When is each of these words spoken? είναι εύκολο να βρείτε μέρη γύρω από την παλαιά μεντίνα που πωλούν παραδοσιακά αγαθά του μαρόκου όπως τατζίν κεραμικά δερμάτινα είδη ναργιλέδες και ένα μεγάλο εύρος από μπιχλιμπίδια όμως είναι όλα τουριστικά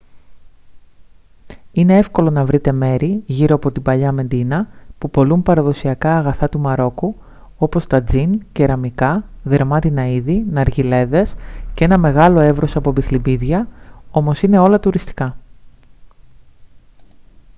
είναι 1.71 1.97
εύκολο 1.97 2.29
να 2.29 2.45
βρείτε 2.45 2.71
μέρη 2.71 3.23
γύρω 3.25 3.55
από 3.55 3.71
την 3.71 3.81
παλαιά 3.81 4.11
μεντίνα 4.11 4.67
που 4.97 5.09
πωλούν 5.09 5.43
παραδοσιακά 5.43 6.17
αγαθά 6.17 6.49
του 6.49 6.59
μαρόκου 6.59 7.15
όπως 7.57 7.87
τατζίν 7.87 8.39
κεραμικά 8.51 9.23
δερμάτινα 9.43 10.07
είδη 10.07 10.45
ναργιλέδες 10.51 11.35
και 11.73 11.83
ένα 11.85 11.97
μεγάλο 11.97 12.39
εύρος 12.39 12.75
από 12.75 12.91
μπιχλιμπίδια 12.91 13.67
όμως 14.11 14.41
είναι 14.41 14.59
όλα 14.59 14.79
τουριστικά 14.79 15.37